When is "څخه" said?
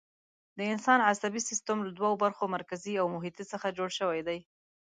3.51-3.75